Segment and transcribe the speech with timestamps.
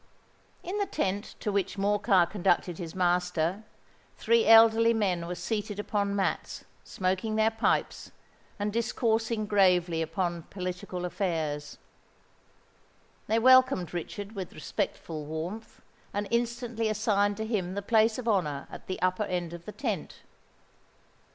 [0.63, 3.63] In the tent to which Morcar conducted his master,
[4.17, 8.11] three elderly men were seated upon mats, smoking their pipes,
[8.57, 11.77] and discoursing gravely upon political affairs.
[13.27, 15.83] They welcomed Richard with respectful warmth,
[16.15, 19.71] and instantly assigned to him the place of honour at the upper end of the
[19.71, 20.23] tent.